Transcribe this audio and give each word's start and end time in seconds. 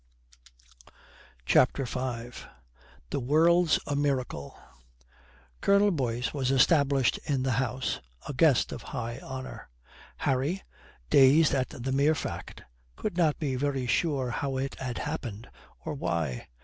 CHAPTER 1.45 1.85
V 1.85 2.31
THE 3.11 3.19
WORLD'S 3.19 3.77
A 3.85 3.95
MIRACLE 3.95 4.57
Colonel 5.61 5.91
Boyce 5.91 6.33
was 6.33 6.49
established 6.49 7.19
in 7.25 7.43
the 7.43 7.51
house, 7.61 7.99
a 8.27 8.33
guest 8.33 8.71
of 8.71 8.81
high 8.97 9.19
honour. 9.21 9.69
Harry, 10.17 10.63
dazed 11.11 11.53
at 11.53 11.69
the 11.69 11.91
mere 11.91 12.15
fact, 12.15 12.63
could 12.95 13.15
not 13.15 13.37
be 13.37 13.55
very 13.55 13.85
sure 13.85 14.31
how 14.31 14.57
it 14.57 14.73
had 14.79 14.97
happened 14.97 15.47
or 15.85 15.93
why. 15.93 16.47